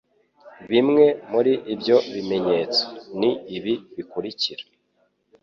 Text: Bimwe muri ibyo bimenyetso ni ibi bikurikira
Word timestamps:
Bimwe 0.71 1.05
muri 1.31 1.53
ibyo 1.73 1.97
bimenyetso 2.13 2.83
ni 3.19 3.31
ibi 3.57 3.73
bikurikira 3.95 4.63